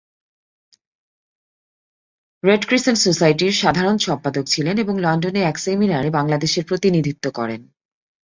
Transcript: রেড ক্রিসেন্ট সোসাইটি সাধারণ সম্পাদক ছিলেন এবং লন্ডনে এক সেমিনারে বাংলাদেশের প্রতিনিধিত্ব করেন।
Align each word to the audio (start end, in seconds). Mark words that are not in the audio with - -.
রেড 2.43 2.61
ক্রিসেন্ট 2.67 2.99
সোসাইটি 2.99 3.47
সাধারণ 3.53 3.97
সম্পাদক 3.97 4.45
ছিলেন 4.47 4.75
এবং 4.77 4.95
লন্ডনে 4.99 5.41
এক 5.41 5.57
সেমিনারে 5.57 6.09
বাংলাদেশের 6.09 6.63
প্রতিনিধিত্ব 6.65 7.25
করেন। 7.31 7.61